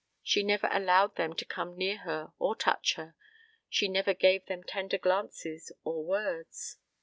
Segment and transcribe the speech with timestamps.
[0.23, 3.13] She never allowed them to come near her or touch her;
[3.69, 6.77] she never gave them tender glances or words.